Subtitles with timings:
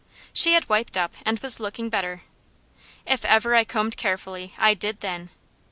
[0.33, 2.23] She had wiped up and was looking better.
[3.05, 5.29] If ever I combed carefully I did then.